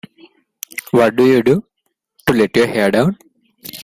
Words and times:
What 0.89 1.15
do 1.15 1.27
you 1.27 1.43
do 1.43 1.63
to 2.25 2.33
let 2.33 2.55
your 2.57 2.65
hair 2.65 2.89
down? 2.89 3.19